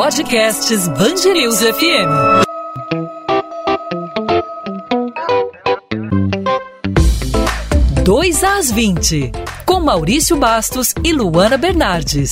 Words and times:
Podcasts 0.00 0.86
Bangerils 0.86 1.58
FM. 1.58 2.08
Dois 8.04 8.44
às 8.44 8.70
20, 8.70 9.32
com 9.66 9.80
Maurício 9.80 10.36
Bastos 10.36 10.94
e 11.02 11.12
Luana 11.12 11.58
Bernardes. 11.58 12.30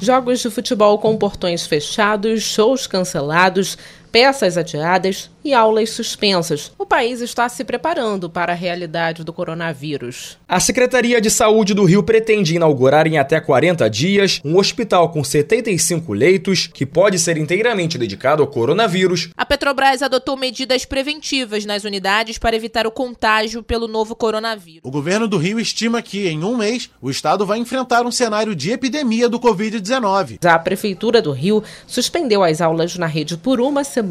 Jogos 0.00 0.40
de 0.40 0.50
futebol 0.50 0.98
com 0.98 1.16
portões 1.16 1.64
fechados, 1.64 2.42
shows 2.42 2.88
cancelados, 2.88 3.78
peças 4.16 4.56
adiadas 4.56 5.30
e 5.44 5.52
aulas 5.52 5.90
suspensas. 5.90 6.72
O 6.78 6.86
país 6.86 7.20
está 7.20 7.48
se 7.50 7.62
preparando 7.62 8.30
para 8.30 8.52
a 8.52 8.56
realidade 8.56 9.22
do 9.22 9.32
coronavírus. 9.32 10.38
A 10.48 10.58
Secretaria 10.58 11.20
de 11.20 11.30
Saúde 11.30 11.74
do 11.74 11.84
Rio 11.84 12.02
pretende 12.02 12.56
inaugurar 12.56 13.06
em 13.06 13.18
até 13.18 13.38
40 13.38 13.88
dias 13.90 14.40
um 14.42 14.56
hospital 14.56 15.10
com 15.10 15.22
75 15.22 16.14
leitos 16.14 16.66
que 16.66 16.86
pode 16.86 17.18
ser 17.18 17.36
inteiramente 17.36 17.98
dedicado 17.98 18.42
ao 18.42 18.48
coronavírus. 18.48 19.28
A 19.36 19.44
Petrobras 19.44 20.02
adotou 20.02 20.36
medidas 20.36 20.86
preventivas 20.86 21.66
nas 21.66 21.84
unidades 21.84 22.38
para 22.38 22.56
evitar 22.56 22.86
o 22.86 22.90
contágio 22.90 23.62
pelo 23.62 23.86
novo 23.86 24.16
coronavírus. 24.16 24.80
O 24.82 24.90
governo 24.90 25.28
do 25.28 25.36
Rio 25.36 25.60
estima 25.60 26.00
que, 26.00 26.26
em 26.26 26.42
um 26.42 26.56
mês, 26.56 26.88
o 27.02 27.10
estado 27.10 27.44
vai 27.44 27.58
enfrentar 27.58 28.06
um 28.06 28.10
cenário 28.10 28.56
de 28.56 28.70
epidemia 28.70 29.28
do 29.28 29.38
Covid-19. 29.38 30.38
A 30.42 30.58
Prefeitura 30.58 31.20
do 31.20 31.32
Rio 31.32 31.62
suspendeu 31.86 32.42
as 32.42 32.62
aulas 32.62 32.96
na 32.96 33.06
rede 33.06 33.36
por 33.36 33.60
uma 33.60 33.84
semana, 33.84 34.05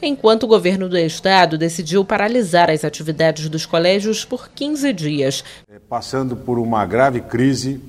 enquanto 0.00 0.44
o 0.44 0.46
governo 0.46 0.88
do 0.88 0.98
estado 0.98 1.58
decidiu 1.58 2.04
paralisar 2.04 2.70
as 2.70 2.84
atividades 2.84 3.48
dos 3.48 3.66
colégios 3.66 4.24
por 4.24 4.50
15 4.50 4.92
dias. 4.92 5.44
É, 5.68 5.78
passando 5.78 6.36
por 6.36 6.58
uma 6.58 6.84
grave 6.86 7.20
crise 7.20 7.80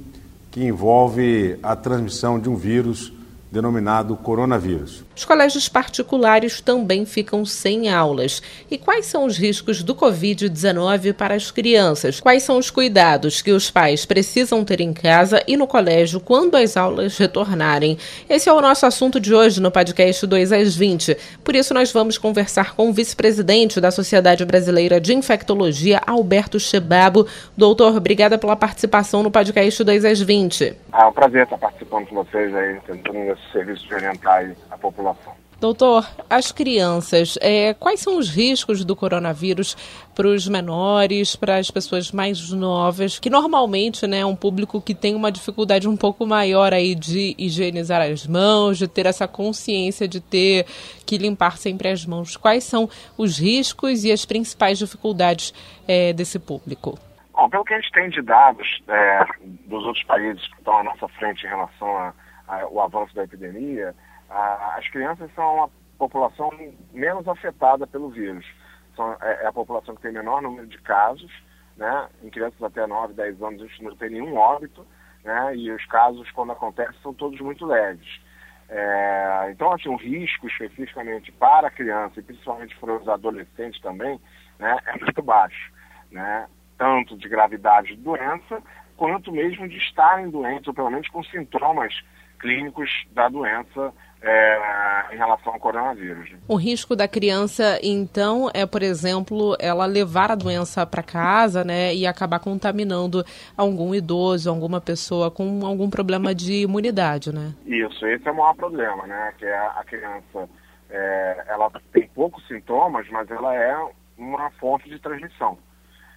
que 0.50 0.64
envolve 0.64 1.58
a 1.62 1.76
transmissão 1.76 2.40
de 2.40 2.50
um 2.50 2.56
vírus 2.56 3.12
denominado 3.52 4.16
coronavírus. 4.16 5.04
Os 5.14 5.26
colégios 5.26 5.68
particulares 5.68 6.62
também 6.62 7.06
ficam 7.06 7.44
sem 7.46 7.90
aulas. 7.90 8.42
E 8.72 8.78
quais 8.78 9.06
são 9.06 9.26
os 9.26 9.38
riscos 9.38 9.84
do 9.84 9.94
Covid-19 9.94 11.14
para 11.14 11.36
as 11.36 11.52
crianças? 11.52 12.20
Quais 12.20 12.44
são 12.44 12.58
os 12.58 12.70
cuidados 12.70 13.42
que 13.42 13.52
os 13.52 13.70
pais 13.70 14.06
precisam 14.06 14.64
ter 14.64 14.80
em 14.80 14.94
casa 14.94 15.44
e 15.46 15.58
no 15.58 15.68
colégio 15.68 16.22
quando 16.22 16.56
as 16.56 16.78
aulas 16.78 17.18
retornarem? 17.18 17.98
Esse 18.30 18.48
é 18.48 18.54
o 18.54 18.62
nosso 18.62 18.86
assunto 18.86 19.20
de 19.20 19.34
hoje 19.34 19.62
no 19.62 19.70
podcast 19.70 20.26
2 20.26 20.52
às 20.54 20.76
20. 20.76 21.18
Por 21.44 21.56
isso, 21.56 21.74
nós 21.74 21.92
vamos 21.92 22.18
conversar 22.18 22.74
com 22.74 22.90
o 22.90 22.94
vice-presidente 22.94 23.82
da 23.82 23.92
Sociedade 23.92 24.46
Brasileira 24.46 25.00
de 25.02 25.14
Infectologia, 25.14 26.02
Alberto 26.08 26.60
Chebabo. 26.60 27.28
Doutor, 27.58 27.98
obrigada 27.98 28.38
pela 28.38 28.56
participação 28.56 29.22
no 29.22 29.30
podcast 29.30 29.84
2 29.84 30.06
às 30.06 30.22
20. 30.22 30.74
É 30.94 31.06
um 31.06 31.12
prazer 31.12 31.44
estar 31.44 31.58
participando 31.58 32.08
com 32.08 32.16
vocês 32.16 32.56
aí, 32.56 32.80
tentando 32.88 33.41
esse 33.42 33.52
serviço 33.52 33.88
de 33.88 33.94
orientar 33.94 34.56
a 34.70 34.78
população. 34.78 35.34
Doutor, 35.62 36.10
as 36.28 36.52
crianças, 36.52 37.38
é, 37.40 37.76
quais 37.76 38.00
são 38.00 38.18
os 38.18 38.28
riscos 38.32 38.84
do 38.84 38.96
coronavírus 38.96 39.78
para 40.16 40.28
os 40.28 40.48
menores, 40.48 41.36
para 41.36 41.58
as 41.58 41.70
pessoas 41.70 42.12
mais 42.12 42.50
novas, 42.50 43.20
que 43.20 43.30
normalmente 43.30 44.08
né, 44.08 44.22
é 44.22 44.26
um 44.26 44.36
público 44.36 44.82
que 44.82 44.96
tem 44.96 45.14
uma 45.14 45.32
dificuldade 45.32 45.88
um 45.88 45.96
pouco 45.96 46.26
maior 46.26 46.74
aí 46.74 46.96
de 46.96 47.36
higienizar 47.38 48.02
as 48.02 48.26
mãos, 48.26 48.80
de 48.80 48.88
ter 48.88 49.06
essa 49.06 49.28
consciência 49.28 50.08
de 50.08 50.20
ter 50.20 50.66
que 51.06 51.16
limpar 51.20 51.60
sempre 51.60 51.90
as 51.90 52.08
mãos. 52.08 52.36
Quais 52.36 52.64
são 52.64 52.90
os 53.16 53.38
riscos 53.38 54.04
e 54.04 54.12
as 54.12 54.26
principais 54.26 54.80
dificuldades 54.80 55.54
é, 55.88 56.12
desse 56.12 56.40
público? 56.40 56.98
Bom, 57.34 57.48
pelo 57.52 57.64
que 57.64 57.76
a 57.76 57.80
gente 57.80 57.92
tem 57.92 58.10
de 58.10 58.24
dados 58.24 58.82
é, 58.88 59.26
dos 59.68 59.86
outros 59.86 60.04
países 60.06 60.42
que 60.48 60.58
estão 60.58 60.80
à 60.80 60.84
nossa 60.84 61.08
frente 61.10 61.46
em 61.46 61.50
relação 61.50 62.14
ao 62.60 62.82
avanço 62.82 63.16
da 63.16 63.24
epidemia, 63.24 63.96
a, 64.30 64.76
as 64.78 64.88
crianças 64.90 65.30
são 65.34 65.64
a 65.64 65.70
população 65.98 66.52
menos 66.92 67.28
afetada 67.28 67.86
pelo 67.88 68.10
vírus. 68.10 68.46
São, 68.96 69.16
é, 69.22 69.44
é, 69.44 69.48
a 69.48 69.54
população 69.54 69.96
que 69.96 70.02
tem 70.02 70.12
menor 70.12 70.42
número 70.42 70.68
de 70.68 70.78
casos, 70.80 71.32
né? 71.78 72.10
Em 72.24 72.30
crianças 72.30 72.62
até 72.62 72.86
9, 72.86 73.14
10 73.14 73.42
anos 73.42 73.62
a 73.62 73.66
gente 73.66 73.84
não 73.84 73.96
tem 73.96 74.10
nenhum 74.10 74.36
óbito, 74.36 74.86
né? 75.24 75.56
E 75.56 75.72
os 75.72 75.86
casos, 75.86 76.30
quando 76.32 76.52
acontecem, 76.52 76.96
são 77.02 77.14
todos 77.14 77.40
muito 77.40 77.66
leves. 77.66 78.22
É, 78.70 79.50
então, 79.52 79.72
assim, 79.74 79.90
o 79.90 79.98
risco 79.98 80.48
especificamente 80.48 81.32
para 81.32 81.68
a 81.68 81.72
criança 81.72 82.20
e 82.20 82.24
principalmente 82.24 82.78
para 82.78 82.94
os 82.94 83.08
adolescentes 83.08 83.82
também, 83.82 84.20
né? 84.60 84.78
É 84.86 84.98
muito 84.98 85.22
baixo, 85.22 85.72
né? 86.12 86.48
tanto 86.82 87.16
de 87.16 87.30
gravidade 87.30 87.96
de 87.96 88.02
doença, 88.02 88.60
quanto 88.98 89.32
mesmo 89.32 89.70
de 89.70 89.78
estarem 89.78 90.32
doentes, 90.32 90.68
ou 90.68 90.74
pelo 90.74 90.90
menos 90.90 91.08
com 91.10 91.24
sintomas 91.26 91.94
clínicos 92.42 92.90
da 93.14 93.30
doença 93.30 93.94
é, 94.22 95.14
em 95.14 95.18
relação 95.18 95.54
ao 95.54 95.60
coronavírus. 95.60 96.30
O 96.48 96.56
risco 96.56 96.96
da 96.96 97.08
criança, 97.08 97.80
então, 97.82 98.50
é, 98.54 98.66
por 98.66 98.84
exemplo, 98.84 99.56
ela 99.60 99.86
levar 99.86 100.32
a 100.32 100.36
doença 100.36 100.86
para 100.86 101.02
casa, 101.02 101.64
né, 101.64 101.94
e 101.94 102.06
acabar 102.06 102.40
contaminando 102.40 103.24
algum 103.58 103.96
idoso, 103.96 104.50
alguma 104.50 104.80
pessoa 104.80 105.32
com 105.32 105.66
algum 105.66 105.90
problema 105.90 106.36
de 106.36 106.64
imunidade, 106.64 107.34
né? 107.34 107.54
Isso, 107.66 108.06
esse 108.06 108.28
é 108.28 108.32
o 108.32 108.36
maior 108.36 108.56
problema, 108.56 109.08
né, 109.08 109.34
que 109.38 109.46
é 109.46 109.58
a 109.58 109.84
criança, 109.86 110.50
é, 110.90 111.46
ela 111.48 111.72
tem 111.92 112.08
poucos 112.10 112.46
sintomas, 112.48 113.08
mas 113.10 113.30
ela 113.32 113.56
é 113.56 113.76
uma 114.18 114.52
fonte 114.52 114.88
de 114.88 115.00
transmissão. 115.00 115.58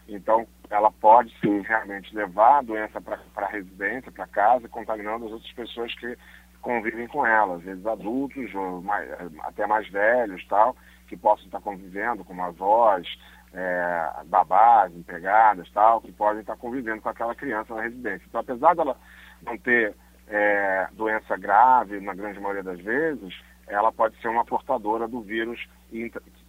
Então, 0.06 0.46
ela 0.70 0.91
pode 0.91 1.34
sim 1.41 1.60
realmente 1.60 2.14
levar 2.14 2.58
a 2.58 2.62
doença 2.62 3.00
para 3.00 3.19
a 3.36 3.50
residência, 3.50 4.10
para 4.10 4.26
casa, 4.26 4.69
contaminando 4.69 5.26
as 5.26 5.32
outras 5.32 5.52
pessoas 5.52 5.94
que 5.94 6.16
convivem 6.60 7.06
com 7.06 7.26
ela, 7.26 7.56
às 7.56 7.62
vezes 7.62 7.86
adultos 7.86 8.50
mais, 8.82 9.10
até 9.41 9.66
mais 9.66 9.88
velhos, 9.91 10.44
tal, 10.48 10.74
que 11.06 11.16
possam 11.16 11.44
estar 11.44 11.60
convivendo, 11.60 12.24
como 12.24 12.42
avós, 12.42 13.06
é, 13.53 14.10
babás, 14.24 14.94
empregadas, 14.97 15.70
tal, 15.72 16.00
que 16.00 16.10
podem 16.10 16.41
estar 16.41 16.56
convivendo 16.56 17.03
com 17.03 17.08
aquela 17.10 17.34
criança 17.34 17.74
na 17.74 17.82
residência. 17.82 18.24
Então, 18.26 18.41
apesar 18.41 18.74
dela 18.74 18.97
não 19.42 19.58
ter 19.58 19.94
é, 20.26 20.88
doença 20.92 21.36
grave, 21.36 22.00
na 22.00 22.14
grande 22.14 22.41
maioria 22.41 22.62
das 22.62 22.80
vezes, 22.80 23.34
ela 23.66 23.92
pode 23.92 24.16
ser 24.20 24.28
uma 24.28 24.44
portadora 24.44 25.06
do 25.06 25.20
vírus, 25.20 25.62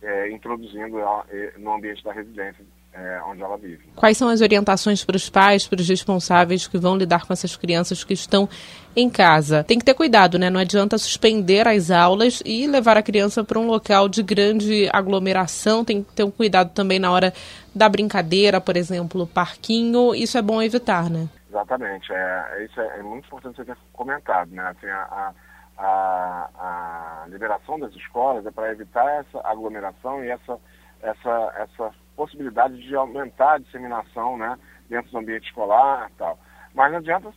é, 0.01 0.31
introduzindo 0.31 0.97
ela 0.97 1.25
é, 1.29 1.53
no 1.57 1.73
ambiente 1.73 2.03
da 2.03 2.13
residência 2.13 2.65
é, 2.95 3.21
onde 3.27 3.41
ela 3.41 3.57
vive. 3.57 3.83
Quais 3.95 4.17
são 4.17 4.29
as 4.29 4.41
orientações 4.41 5.03
para 5.03 5.15
os 5.15 5.29
pais, 5.29 5.67
para 5.67 5.81
os 5.81 5.87
responsáveis 5.87 6.65
que 6.65 6.77
vão 6.77 6.95
lidar 6.95 7.25
com 7.25 7.33
essas 7.33 7.55
crianças 7.55 8.03
que 8.03 8.13
estão 8.13 8.47
em 8.95 9.09
casa? 9.09 9.63
Tem 9.63 9.77
que 9.77 9.83
ter 9.83 9.93
cuidado, 9.93 10.39
né? 10.39 10.49
Não 10.49 10.59
adianta 10.59 10.97
suspender 10.97 11.67
as 11.67 11.91
aulas 11.91 12.41
e 12.45 12.65
levar 12.67 12.95
a 12.97 13.03
criança 13.03 13.43
para 13.43 13.59
um 13.59 13.67
local 13.67 14.07
de 14.07 14.23
grande 14.23 14.89
aglomeração. 14.93 15.83
Tem 15.83 16.01
que 16.01 16.13
ter 16.13 16.23
um 16.23 16.31
cuidado 16.31 16.71
também 16.73 16.97
na 16.97 17.11
hora 17.11 17.33
da 17.73 17.89
brincadeira, 17.89 18.61
por 18.61 18.77
exemplo, 18.77 19.27
parquinho. 19.27 20.15
Isso 20.15 20.37
é 20.37 20.41
bom 20.41 20.61
evitar, 20.61 21.09
né? 21.09 21.27
Exatamente. 21.49 22.13
É, 22.13 22.65
isso 22.65 22.79
é, 22.79 22.99
é 22.99 23.03
muito 23.03 23.25
importante 23.25 23.63
ter 23.63 23.77
comentado, 23.91 24.49
né? 24.51 24.63
Assim, 24.63 24.87
a, 24.87 25.33
a, 25.77 26.49
a 26.57 27.27
liberação 27.27 27.77
das 27.77 27.93
escolas 27.93 28.45
é 28.45 28.51
para 28.51 28.71
evitar 28.71 29.05
essa 29.19 29.45
aglomeração 29.45 30.23
e 30.23 30.29
essa, 30.29 30.57
essa, 31.01 31.53
essa 31.57 32.04
possibilidade 32.15 32.77
de 32.81 32.95
aumentar 32.95 33.53
a 33.53 33.57
disseminação 33.59 34.37
né, 34.37 34.57
dentro 34.89 35.11
do 35.11 35.17
ambiente 35.17 35.47
escolar 35.47 36.09
tal. 36.17 36.39
Mas 36.75 36.91
não 36.91 36.99
adianta 36.99 37.33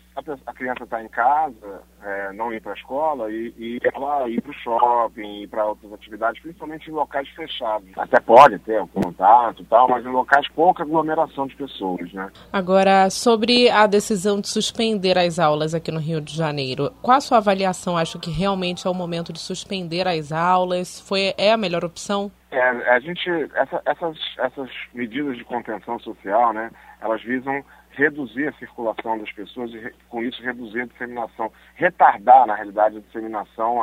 a, 0.46 0.52
criança 0.52 0.82
estar 0.82 1.00
em 1.00 1.08
casa, 1.08 1.80
é, 2.02 2.32
não 2.32 2.52
ir 2.52 2.60
para 2.60 2.72
a 2.72 2.74
escola 2.74 3.30
e, 3.30 3.54
e 3.56 3.78
ela 3.94 4.28
ir 4.28 4.42
para 4.42 4.50
o 4.50 4.54
shopping, 4.54 5.42
ir 5.42 5.46
para 5.46 5.64
outras 5.64 5.92
atividades, 5.92 6.42
principalmente 6.42 6.90
em 6.90 6.92
locais 6.92 7.28
fechados. 7.28 7.88
Até 7.96 8.18
pode 8.18 8.58
ter 8.58 8.82
o 8.82 8.88
contato 8.88 9.62
e 9.62 9.64
tal, 9.66 9.88
mas 9.88 10.04
em 10.04 10.08
locais 10.08 10.48
pouca 10.48 10.82
aglomeração 10.82 11.46
de 11.46 11.54
pessoas, 11.54 12.12
né? 12.12 12.28
Agora, 12.52 13.08
sobre 13.10 13.70
a 13.70 13.86
decisão 13.86 14.40
de 14.40 14.48
suspender 14.48 15.16
as 15.16 15.38
aulas 15.38 15.72
aqui 15.72 15.92
no 15.92 16.00
Rio 16.00 16.20
de 16.20 16.34
Janeiro, 16.34 16.92
qual 17.00 17.18
a 17.18 17.20
sua 17.20 17.38
avaliação? 17.38 17.96
Acho 17.96 18.18
que 18.18 18.32
realmente 18.32 18.88
é 18.88 18.90
o 18.90 18.94
momento 18.94 19.32
de 19.32 19.38
suspender 19.38 20.08
as 20.08 20.32
aulas? 20.32 21.00
Foi, 21.00 21.32
é 21.38 21.52
a 21.52 21.56
melhor 21.56 21.84
opção? 21.84 22.32
É, 22.50 22.60
a 22.60 22.98
gente, 22.98 23.28
essa, 23.54 23.82
essas, 23.84 24.18
essas 24.38 24.70
medidas 24.94 25.36
de 25.36 25.44
contenção 25.44 25.98
social, 25.98 26.52
né, 26.52 26.70
elas 27.00 27.22
visam 27.22 27.62
reduzir 27.90 28.48
a 28.48 28.52
circulação 28.52 29.18
das 29.18 29.30
pessoas 29.32 29.70
e 29.72 29.92
com 30.08 30.22
isso 30.22 30.42
reduzir 30.42 30.82
a 30.82 30.86
disseminação, 30.86 31.52
retardar 31.74 32.46
na 32.46 32.54
realidade 32.54 32.96
a 32.96 33.00
disseminação 33.00 33.78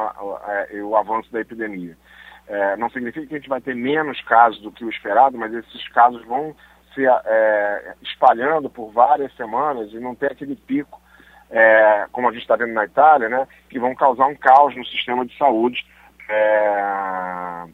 e 0.71 0.79
o 0.81 0.95
avanço 0.95 1.31
da 1.31 1.41
epidemia. 1.41 1.95
É, 2.47 2.77
não 2.77 2.89
significa 2.89 3.27
que 3.27 3.35
a 3.35 3.37
gente 3.37 3.49
vai 3.49 3.61
ter 3.61 3.75
menos 3.75 4.19
casos 4.21 4.61
do 4.61 4.71
que 4.71 4.85
o 4.85 4.89
esperado, 4.89 5.37
mas 5.37 5.53
esses 5.53 5.87
casos 5.89 6.23
vão 6.25 6.55
se 6.93 7.05
é, 7.05 7.93
espalhando 8.01 8.69
por 8.69 8.91
várias 8.91 9.35
semanas 9.35 9.91
e 9.91 9.99
não 9.99 10.15
ter 10.15 10.31
aquele 10.31 10.55
pico, 10.55 11.01
é, 11.51 12.07
como 12.11 12.29
a 12.29 12.31
gente 12.31 12.41
está 12.41 12.55
vendo 12.55 12.73
na 12.73 12.85
Itália, 12.85 13.29
né, 13.29 13.47
que 13.69 13.77
vão 13.77 13.93
causar 13.93 14.27
um 14.27 14.35
caos 14.35 14.75
no 14.75 14.85
sistema 14.85 15.25
de 15.25 15.37
saúde 15.37 15.85
é, 16.29 17.65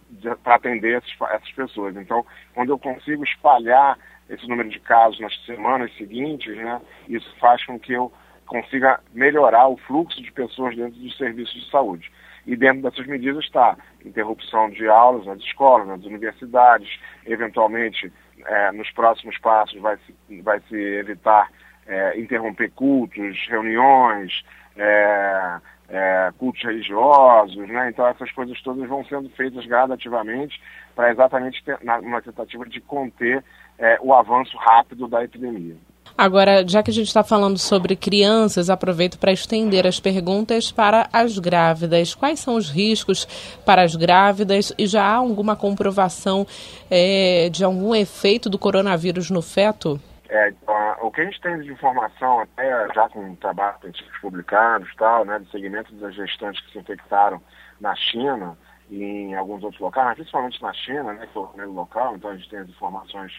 para 0.44 0.56
atender 0.56 0.98
essas, 0.98 1.52
pessoas. 1.52 1.96
Então, 1.96 2.26
quando 2.54 2.70
eu 2.70 2.80
consigo 2.80 3.24
espalhar 3.24 3.98
esse 4.30 4.48
número 4.48 4.70
de 4.70 4.80
casos 4.80 5.20
nas 5.20 5.34
semanas 5.46 5.94
seguintes, 5.98 6.56
né, 6.56 6.82
isso 7.08 7.30
faz 7.40 7.64
com 7.66 7.80
que 7.80 7.94
eu 7.94 8.12
consiga 8.46 9.00
melhorar 9.14 9.68
o 9.68 9.78
fluxo 9.78 10.22
de 10.22 10.32
pessoas 10.32 10.76
dentro 10.76 11.00
dos 11.00 11.18
serviços 11.18 11.54
de 11.54 11.70
saúde. 11.70 12.12
E 12.46 12.56
dentro 12.56 12.82
dessas 12.82 13.06
medidas 13.06 13.44
está 13.46 13.78
interrupção 14.04 14.70
de 14.70 14.88
aulas 14.88 15.26
nas 15.26 15.40
escolas, 15.40 15.88
nas 15.88 16.04
universidades, 16.04 17.00
eventualmente, 17.26 18.12
é, 18.46 18.72
nos 18.72 18.90
próximos 18.92 19.38
passos 19.38 19.80
vai 19.80 19.98
se, 19.98 20.42
vai 20.42 20.60
se 20.62 20.76
evitar 20.76 21.50
é, 21.86 22.20
interromper 22.20 22.72
cultos, 22.72 23.38
reuniões, 23.48 24.44
é, 24.76 25.58
é, 25.90 26.32
cultos 26.38 26.64
religiosos, 26.64 27.68
né? 27.68 27.90
Então 27.90 28.08
essas 28.08 28.32
coisas 28.32 28.60
todas 28.62 28.88
vão 28.88 29.04
sendo 29.06 29.30
feitas 29.32 29.66
gradativamente 29.66 30.62
para 30.96 31.12
exatamente 31.12 31.64
ter, 31.64 31.78
na, 31.84 32.00
uma 32.00 32.22
tentativa 32.22 32.66
de 32.66 32.80
conter 32.82 33.44
é, 33.78 33.98
o 34.02 34.14
avanço 34.14 34.56
rápido 34.58 35.08
da 35.08 35.24
epidemia. 35.24 35.76
Agora, 36.18 36.68
já 36.68 36.84
que 36.84 36.92
a 36.92 36.94
gente 36.94 37.08
está 37.08 37.24
falando 37.24 37.58
sobre 37.58 37.96
crianças, 37.96 38.70
aproveito 38.70 39.18
para 39.18 39.32
estender 39.32 39.88
as 39.88 40.00
perguntas 40.00 40.72
para 40.72 41.10
as 41.12 41.40
grávidas. 41.40 42.14
Quais 42.14 42.40
são 42.40 42.56
os 42.56 42.70
riscos 42.70 43.26
para 43.66 43.82
as 43.82 43.96
grávidas 43.96 44.74
e 44.78 44.86
já 44.86 45.04
há 45.04 45.16
alguma 45.16 45.56
comprovação 45.56 46.46
é, 46.90 47.50
de 47.50 47.64
algum 47.64 47.96
efeito 47.96 48.50
do 48.50 48.60
coronavírus 48.60 49.30
no 49.30 49.42
feto? 49.42 50.00
É, 50.32 50.48
então, 50.48 50.96
o 51.02 51.12
que 51.12 51.20
a 51.20 51.26
gente 51.26 51.42
tem 51.42 51.60
de 51.60 51.70
informação, 51.70 52.40
até 52.40 52.88
já 52.94 53.10
com 53.10 53.36
trabalhos 53.36 54.02
publicados, 54.22 54.90
tal, 54.96 55.26
né, 55.26 55.38
do 55.38 55.50
segmento 55.50 55.94
das 55.96 56.16
gestantes 56.16 56.66
que 56.66 56.72
se 56.72 56.80
infectaram 56.80 57.42
na 57.82 57.94
China 57.96 58.58
e 58.90 59.04
em 59.04 59.36
alguns 59.36 59.62
outros 59.62 59.82
locais, 59.82 60.08
mas 60.08 60.16
principalmente 60.16 60.62
na 60.62 60.72
China, 60.72 61.12
né, 61.12 61.28
que 61.28 61.34
foi 61.34 61.44
o 61.44 61.48
primeiro 61.48 61.74
local, 61.74 62.16
então 62.16 62.32
a 62.32 62.38
gente 62.38 62.50
tem 62.50 62.60
as 62.60 62.70
informações 62.70 63.34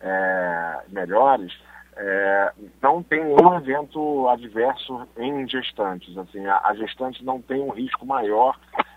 é, 0.00 0.82
melhores, 0.90 1.52
é, 1.96 2.52
não 2.80 3.02
tem 3.02 3.24
nenhum 3.24 3.56
evento 3.56 4.28
adverso 4.28 5.08
em 5.16 5.48
gestantes. 5.48 6.16
Assim, 6.16 6.46
a, 6.46 6.60
a 6.62 6.72
gestante 6.74 7.24
não 7.24 7.42
tem 7.42 7.60
um 7.60 7.70
risco 7.70 8.06
maior 8.06 8.56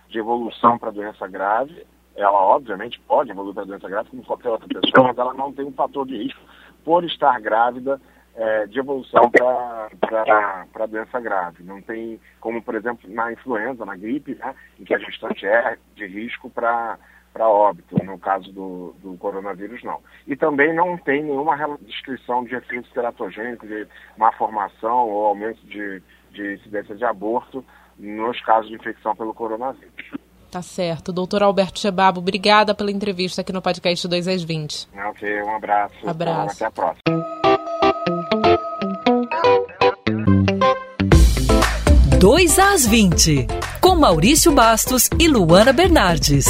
de 0.09 0.19
evolução 0.19 0.77
para 0.77 0.91
doença 0.91 1.27
grave. 1.27 1.87
Ela, 2.15 2.39
obviamente, 2.39 2.99
pode 2.99 3.31
evoluir 3.31 3.55
para 3.55 3.63
doença 3.63 3.89
grave 3.89 4.11
como 4.11 4.23
qualquer 4.23 4.49
outra 4.49 4.67
pessoa, 4.67 5.07
mas 5.07 5.17
ela 5.17 5.33
não 5.33 5.51
tem 5.51 5.65
um 5.65 5.71
fator 5.71 6.05
de 6.05 6.15
risco 6.17 6.41
por 6.83 7.03
estar 7.03 7.39
grávida 7.39 7.99
é, 8.35 8.65
de 8.67 8.79
evolução 8.79 9.29
para 9.29 10.65
a 10.73 10.85
doença 10.85 11.19
grave. 11.19 11.63
Não 11.63 11.81
tem, 11.81 12.19
como 12.39 12.61
por 12.61 12.75
exemplo 12.75 13.09
na 13.09 13.31
influenza, 13.31 13.85
na 13.85 13.95
gripe, 13.95 14.35
né, 14.35 14.55
em 14.79 14.83
que 14.83 14.93
a 14.93 14.99
gestante 14.99 15.45
é 15.45 15.77
de 15.95 16.05
risco 16.05 16.49
para 16.49 16.97
para 17.33 17.47
óbito, 17.47 17.95
no 18.03 18.19
caso 18.19 18.51
do, 18.51 18.93
do 19.01 19.15
coronavírus 19.17 19.81
não. 19.83 20.01
E 20.27 20.35
também 20.35 20.73
não 20.73 20.97
tem 20.97 21.23
nenhuma 21.23 21.55
descrição 21.79 22.43
de 22.43 22.55
efeitos 22.55 22.91
teratogênicos, 22.91 23.69
de 23.69 23.87
má 24.17 24.33
formação 24.33 25.07
ou 25.07 25.27
aumento 25.27 25.65
de, 25.65 26.03
de 26.31 26.55
incidência 26.55 26.93
de 26.93 27.05
aborto 27.05 27.63
nos 27.97 28.41
casos 28.41 28.69
de 28.69 28.75
infecção 28.75 29.15
pelo 29.15 29.33
coronavírus. 29.33 30.20
Tá 30.51 30.61
certo. 30.61 31.13
Doutor 31.13 31.41
Alberto 31.43 31.79
Chebabo, 31.79 32.19
obrigada 32.19 32.75
pela 32.75 32.91
entrevista 32.91 33.39
aqui 33.39 33.53
no 33.53 33.61
podcast 33.61 34.05
2 34.05 34.27
às 34.27 34.43
20. 34.43 34.89
Ok, 35.09 35.41
um 35.43 35.55
abraço. 35.55 35.95
Abraço. 36.05 36.55
Até 36.55 36.65
a 36.65 36.71
próxima. 36.71 37.01
Dois 42.19 42.59
às 42.59 42.85
20, 42.85 43.47
com 43.79 43.95
Maurício 43.95 44.51
Bastos 44.51 45.09
e 45.17 45.27
Luana 45.27 45.71
Bernardes. 45.71 46.45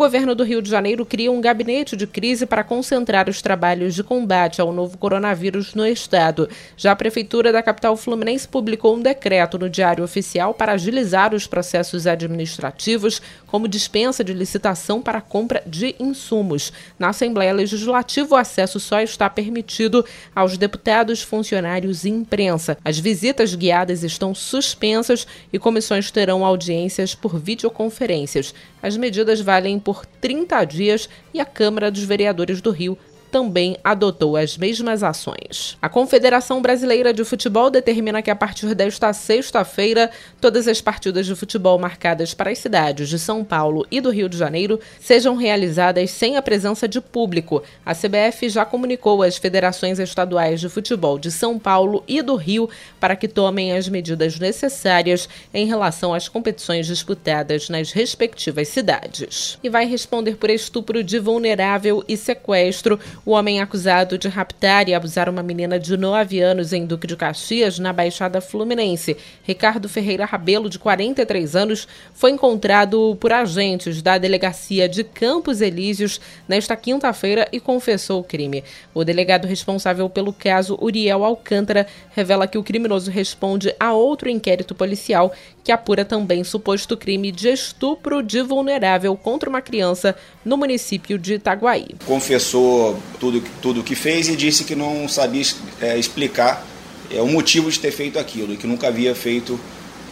Governo 0.00 0.34
do 0.34 0.44
Rio 0.44 0.62
de 0.62 0.70
Janeiro 0.70 1.04
cria 1.04 1.30
um 1.30 1.42
gabinete 1.42 1.94
de 1.94 2.06
crise 2.06 2.46
para 2.46 2.64
concentrar 2.64 3.28
os 3.28 3.42
trabalhos 3.42 3.94
de 3.94 4.02
combate 4.02 4.58
ao 4.58 4.72
novo 4.72 4.96
coronavírus 4.96 5.74
no 5.74 5.86
estado. 5.86 6.48
Já 6.74 6.92
a 6.92 6.96
prefeitura 6.96 7.52
da 7.52 7.62
capital 7.62 7.94
fluminense 7.98 8.48
publicou 8.48 8.96
um 8.96 9.02
decreto 9.02 9.58
no 9.58 9.68
Diário 9.68 10.02
Oficial 10.02 10.54
para 10.54 10.72
agilizar 10.72 11.34
os 11.34 11.46
processos 11.46 12.06
administrativos, 12.06 13.20
como 13.46 13.68
dispensa 13.68 14.24
de 14.24 14.32
licitação 14.32 15.02
para 15.02 15.20
compra 15.20 15.62
de 15.66 15.94
insumos. 16.00 16.72
Na 16.98 17.10
Assembleia 17.10 17.52
Legislativa, 17.52 18.36
o 18.36 18.38
acesso 18.38 18.80
só 18.80 19.02
está 19.02 19.28
permitido 19.28 20.02
aos 20.34 20.56
deputados, 20.56 21.20
funcionários 21.20 22.06
e 22.06 22.08
imprensa. 22.08 22.78
As 22.82 22.98
visitas 22.98 23.54
guiadas 23.54 24.02
estão 24.02 24.34
suspensas 24.34 25.26
e 25.52 25.58
comissões 25.58 26.10
terão 26.10 26.42
audiências 26.42 27.14
por 27.14 27.38
videoconferências. 27.38 28.54
As 28.82 28.96
medidas 28.96 29.42
valem 29.42 29.78
por 29.78 29.89
30 30.20 30.64
dias 30.64 31.08
e 31.32 31.40
a 31.40 31.44
Câmara 31.44 31.90
dos 31.90 32.04
Vereadores 32.04 32.60
do 32.60 32.70
Rio 32.70 32.98
também 33.30 33.76
adotou 33.84 34.36
as 34.36 34.58
mesmas 34.58 35.02
ações. 35.02 35.78
A 35.80 35.88
Confederação 35.88 36.60
Brasileira 36.60 37.12
de 37.12 37.24
Futebol 37.24 37.70
determina 37.70 38.20
que 38.20 38.30
a 38.30 38.36
partir 38.36 38.74
desta 38.74 39.12
sexta-feira, 39.12 40.10
todas 40.40 40.66
as 40.66 40.80
partidas 40.80 41.26
de 41.26 41.34
futebol 41.34 41.78
marcadas 41.78 42.34
para 42.34 42.50
as 42.50 42.58
cidades 42.58 43.08
de 43.08 43.18
São 43.18 43.44
Paulo 43.44 43.86
e 43.90 44.00
do 44.00 44.10
Rio 44.10 44.28
de 44.28 44.36
Janeiro 44.36 44.80
sejam 45.00 45.36
realizadas 45.36 46.10
sem 46.10 46.36
a 46.36 46.42
presença 46.42 46.88
de 46.88 47.00
público. 47.00 47.62
A 47.86 47.94
CBF 47.94 48.48
já 48.48 48.64
comunicou 48.64 49.22
às 49.22 49.36
federações 49.36 49.98
estaduais 49.98 50.60
de 50.60 50.68
futebol 50.68 51.18
de 51.18 51.30
São 51.30 51.58
Paulo 51.58 52.02
e 52.08 52.20
do 52.22 52.34
Rio 52.34 52.68
para 52.98 53.14
que 53.14 53.28
tomem 53.28 53.72
as 53.72 53.88
medidas 53.88 54.38
necessárias 54.38 55.28
em 55.54 55.66
relação 55.66 56.12
às 56.12 56.28
competições 56.28 56.86
disputadas 56.86 57.68
nas 57.68 57.92
respectivas 57.92 58.68
cidades. 58.68 59.58
E 59.62 59.68
vai 59.68 59.86
responder 59.86 60.36
por 60.36 60.50
estupro 60.50 61.04
de 61.04 61.18
vulnerável 61.18 62.04
e 62.08 62.16
sequestro 62.16 62.98
o 63.24 63.32
homem 63.32 63.60
acusado 63.60 64.16
de 64.16 64.28
raptar 64.28 64.88
e 64.88 64.94
abusar 64.94 65.28
uma 65.28 65.42
menina 65.42 65.78
de 65.78 65.96
9 65.96 66.40
anos 66.40 66.72
em 66.72 66.86
Duque 66.86 67.06
de 67.06 67.16
Caxias, 67.16 67.78
na 67.78 67.92
Baixada 67.92 68.40
Fluminense, 68.40 69.16
Ricardo 69.42 69.88
Ferreira 69.88 70.24
Rabelo, 70.24 70.70
de 70.70 70.78
43 70.78 71.54
anos, 71.54 71.86
foi 72.14 72.30
encontrado 72.30 73.16
por 73.20 73.32
agentes 73.32 74.00
da 74.00 74.18
delegacia 74.18 74.88
de 74.88 75.04
Campos 75.04 75.60
Elíseos 75.60 76.20
nesta 76.48 76.74
quinta-feira 76.76 77.46
e 77.52 77.60
confessou 77.60 78.20
o 78.20 78.24
crime. 78.24 78.64
O 78.94 79.04
delegado 79.04 79.46
responsável 79.46 80.08
pelo 80.08 80.32
caso, 80.32 80.78
Uriel 80.80 81.24
Alcântara, 81.24 81.86
revela 82.14 82.46
que 82.46 82.58
o 82.58 82.62
criminoso 82.62 83.10
responde 83.10 83.74
a 83.78 83.92
outro 83.92 84.28
inquérito 84.28 84.74
policial 84.74 85.32
que 85.62 85.72
apura 85.72 86.04
também 86.04 86.42
suposto 86.42 86.96
crime 86.96 87.30
de 87.30 87.48
estupro 87.48 88.22
de 88.22 88.42
vulnerável 88.42 89.16
contra 89.16 89.48
uma 89.48 89.60
criança 89.60 90.16
no 90.44 90.56
município 90.56 91.18
de 91.18 91.34
Itaguaí. 91.34 91.88
Confessou 92.06 93.00
tudo 93.18 93.42
tudo 93.60 93.82
que 93.82 93.94
fez 93.94 94.28
e 94.28 94.36
disse 94.36 94.64
que 94.64 94.74
não 94.74 95.08
sabia 95.08 95.42
é, 95.80 95.98
explicar 95.98 96.64
é, 97.10 97.20
o 97.20 97.26
motivo 97.26 97.70
de 97.70 97.78
ter 97.78 97.90
feito 97.90 98.18
aquilo, 98.18 98.56
que 98.56 98.66
nunca 98.66 98.88
havia 98.88 99.14
feito 99.14 99.58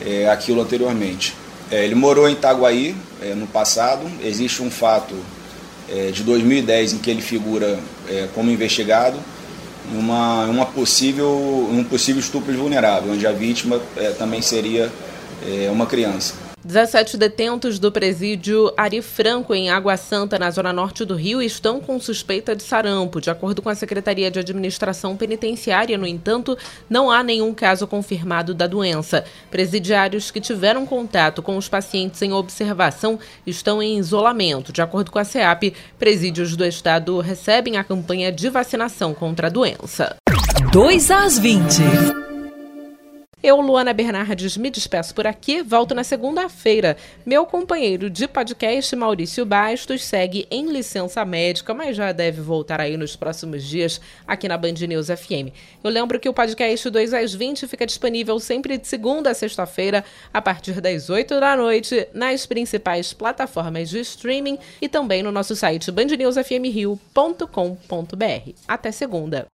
é, 0.01 0.29
aquilo 0.29 0.61
anteriormente. 0.61 1.35
É, 1.71 1.85
ele 1.85 1.95
morou 1.95 2.29
em 2.29 2.33
Itaguaí 2.33 2.95
é, 3.23 3.35
no 3.35 3.47
passado. 3.47 4.11
Existe 4.23 4.63
um 4.63 4.71
fato 4.71 5.15
é, 5.89 6.11
de 6.11 6.23
2010 6.23 6.95
em 6.95 6.99
que 6.99 7.11
ele 7.11 7.23
figura 7.23 7.79
como 8.35 8.51
investigado 8.51 9.19
em 9.93 9.99
uma, 9.99 10.47
uma 10.47 10.65
possível, 10.65 11.31
um 11.71 11.85
possível 11.85 12.21
estupro 12.21 12.51
de 12.51 12.59
vulnerável, 12.59 13.13
onde 13.13 13.27
a 13.27 13.33
vítima 13.33 13.79
também 14.19 14.41
seria 14.41 14.91
uma 15.71 15.85
criança. 15.85 16.48
17 16.65 17.17
detentos 17.17 17.79
do 17.79 17.93
presídio 17.93 18.73
Ari 18.77 19.01
Franco, 19.01 19.55
em 19.55 19.71
Água 19.71 19.97
Santa, 19.97 20.39
na 20.39 20.51
zona 20.51 20.73
norte 20.73 21.05
do 21.05 21.15
Rio, 21.15 21.41
estão 21.41 21.81
com 21.81 22.01
suspeita 22.01 22.55
de 22.55 22.65
sarampo. 22.65 23.21
De 23.21 23.31
acordo 23.31 23.63
com 23.63 23.69
a 23.69 23.75
Secretaria 23.77 24.29
de 24.29 24.41
Administração 24.41 25.17
Penitenciária, 25.17 25.97
no 25.97 26.07
entanto, 26.07 26.59
não 26.91 27.11
há 27.11 27.23
nenhum 27.23 27.55
caso 27.55 27.87
confirmado 27.87 28.53
da 28.53 28.67
doença. 28.67 29.25
Presidiários 29.51 30.33
que 30.33 30.41
tiveram 30.41 30.85
contato 30.85 31.43
com 31.43 31.57
os 31.57 31.69
pacientes 31.69 32.21
em 32.23 32.33
observação 32.33 33.21
estão 33.47 33.81
em 33.81 33.97
isolamento. 33.97 34.73
De 34.73 34.83
acordo 34.83 35.13
com 35.13 35.19
a 35.21 35.25
SEAP, 35.25 35.75
presídios 35.97 36.57
do 36.57 36.65
estado 36.65 37.21
recebem 37.21 37.77
a 37.77 37.85
campanha 37.85 38.33
de 38.33 38.51
vacinação 38.51 39.15
contra 39.15 39.47
a 39.47 39.51
doença. 39.51 40.17
2 40.73 41.11
às 41.13 41.39
20. 41.39 42.28
Eu, 43.41 43.61
Luana 43.61 43.93
Bernardes, 43.93 44.57
me 44.57 44.69
despeço 44.69 45.15
por 45.15 45.25
aqui. 45.25 45.63
Volto 45.63 45.95
na 45.95 46.03
segunda-feira. 46.03 46.97
Meu 47.25 47.47
companheiro 47.47 48.11
de 48.11 48.27
podcast, 48.27 48.97
Maurício 48.97 49.47
Bastos, 49.47 50.03
segue 50.03 50.49
em 50.51 50.73
licença 50.73 51.25
médica, 51.25 51.73
mas 51.73 51.97
já 51.97 52.11
deve 52.11 52.41
voltar 52.41 52.81
aí 52.81 52.97
nos 52.97 53.15
próximos 53.15 53.63
dias 53.63 54.01
aqui 54.27 54.49
na 54.49 54.59
Band 54.59 54.75
News 54.89 55.07
FM. 55.07 55.55
Eu 55.85 55.91
lembro 55.91 56.19
que 56.19 56.29
o 56.29 56.35
podcast 56.35 56.91
2 56.91 57.15
às 57.15 57.33
20 57.33 57.69
fica 57.69 57.87
disponível 57.87 58.41
sempre 58.41 58.77
de 58.77 58.89
segunda 58.89 59.31
a 59.31 59.35
sexta-feira, 59.35 60.05
a 60.35 60.43
partir 60.43 60.81
das 60.81 61.09
8 61.09 61.39
da 61.39 61.55
noite, 61.55 62.09
nas 62.13 62.45
principais 62.45 63.13
plataformas 63.13 63.89
de 63.89 64.01
streaming 64.01 64.59
e 64.83 64.89
também 64.89 65.23
no 65.23 65.31
nosso 65.31 65.55
site 65.55 65.93
bandnewsfmrio.com.br. 65.93 68.53
Até 68.67 68.91
segunda. 68.91 69.47